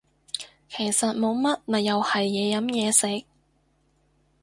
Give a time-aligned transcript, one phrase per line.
[0.67, 3.23] 其實冇乜咪又係嘢飲嘢食